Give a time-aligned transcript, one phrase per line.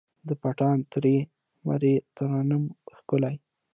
[0.27, 1.17] د پتڼ ترۍ،
[1.65, 2.63] مرۍ ترنم
[2.97, 3.35] ښکلی